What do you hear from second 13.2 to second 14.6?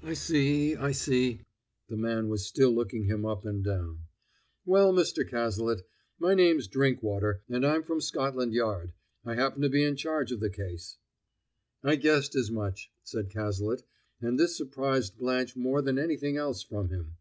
Cazalet, and this